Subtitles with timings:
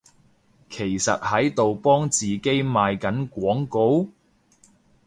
[0.67, 4.09] 其實喺度幫自己賣緊廣告？